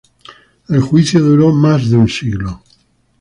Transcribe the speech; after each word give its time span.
El 0.67 0.81
juicio 0.81 1.19
duró 1.19 1.51
más 1.53 1.87
de 1.91 1.95
un 1.95 2.09
siglo. 2.09 2.63